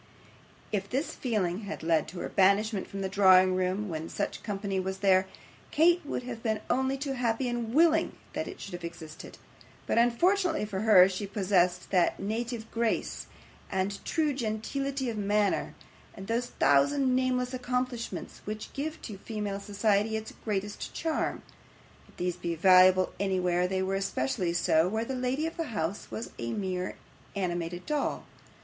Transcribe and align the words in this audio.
If 0.71 0.89
this 0.89 1.11
feeling 1.11 1.59
had 1.65 1.83
led 1.83 2.07
to 2.07 2.21
her 2.21 2.29
banishment 2.29 2.87
from 2.87 3.01
the 3.01 3.07
drawing 3.07 3.53
room 3.53 3.87
when 3.87 4.09
such 4.09 4.41
company 4.41 4.79
was 4.79 4.97
there, 5.05 5.27
Kate 5.69 6.01
would 6.03 6.23
have 6.23 6.41
been 6.41 6.61
only 6.71 6.97
too 6.97 7.11
happy 7.11 7.47
and 7.47 7.71
willing 7.71 8.13
that 8.33 8.47
it 8.47 8.59
should 8.59 8.73
have 8.73 8.83
existed, 8.83 9.37
but 9.85 9.99
unfortunately 9.99 10.65
for 10.65 10.79
her 10.79 11.07
she 11.07 11.27
possessed 11.27 11.91
that 11.91 12.19
native 12.19 12.71
grace 12.71 13.27
and 13.71 14.03
true 14.03 14.33
gentility 14.33 15.07
of 15.07 15.19
manner, 15.19 15.75
and 16.15 16.25
those 16.25 16.47
thousand 16.47 17.15
nameless 17.15 17.53
accomplishments 17.53 18.41
which 18.45 18.73
give 18.73 18.99
to 19.03 19.19
female 19.19 19.59
society 19.59 20.17
its 20.17 20.33
greatest 20.43 20.95
charm; 20.95 21.43
if 22.07 22.17
these 22.17 22.37
be 22.37 22.55
valuable 22.55 23.13
anywhere, 23.19 23.67
they 23.67 23.83
were 23.83 23.93
especially 23.93 24.51
so 24.51 24.87
where 24.87 25.05
the 25.05 25.13
lady 25.13 25.45
of 25.45 25.57
the 25.57 25.65
house 25.65 26.09
was 26.09 26.31
a 26.39 26.53
mere 26.53 26.95
animated 27.35 27.85
doll. 27.85 28.23